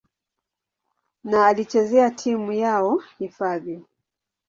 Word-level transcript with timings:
na 1.23 1.45
alichezea 1.47 2.09
timu 2.11 2.51
yao 2.51 3.03
hifadhi. 3.19 3.83